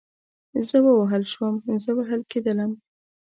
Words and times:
زه 0.69 0.77
ووهل 0.85 1.23
شوم, 1.33 1.55
زه 1.83 1.91
وهل 1.97 2.21
کېدلم 2.31 2.71